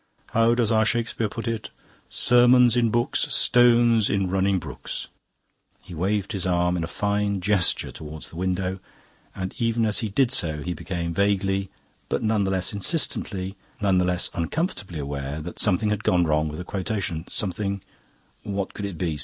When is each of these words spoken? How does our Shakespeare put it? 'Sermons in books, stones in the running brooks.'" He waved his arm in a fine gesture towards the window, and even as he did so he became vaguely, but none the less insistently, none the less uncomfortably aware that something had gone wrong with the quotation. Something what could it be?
How 0.31 0.55
does 0.55 0.71
our 0.71 0.83
Shakespeare 0.83 1.29
put 1.29 1.47
it? 1.47 1.69
'Sermons 2.09 2.75
in 2.75 2.89
books, 2.89 3.31
stones 3.31 4.09
in 4.09 4.23
the 4.23 4.29
running 4.29 4.57
brooks.'" 4.57 5.05
He 5.79 5.93
waved 5.93 6.31
his 6.31 6.47
arm 6.47 6.75
in 6.75 6.83
a 6.83 6.87
fine 6.87 7.39
gesture 7.39 7.91
towards 7.91 8.29
the 8.31 8.35
window, 8.35 8.79
and 9.35 9.53
even 9.59 9.85
as 9.85 9.99
he 9.99 10.09
did 10.09 10.31
so 10.31 10.63
he 10.63 10.73
became 10.73 11.13
vaguely, 11.13 11.69
but 12.09 12.23
none 12.23 12.45
the 12.45 12.49
less 12.49 12.73
insistently, 12.73 13.55
none 13.79 13.99
the 13.99 14.05
less 14.05 14.31
uncomfortably 14.33 14.97
aware 14.97 15.39
that 15.39 15.59
something 15.59 15.91
had 15.91 16.03
gone 16.03 16.25
wrong 16.25 16.47
with 16.47 16.57
the 16.57 16.63
quotation. 16.63 17.23
Something 17.27 17.83
what 18.41 18.73
could 18.73 18.85
it 18.85 18.97
be? 18.97 19.19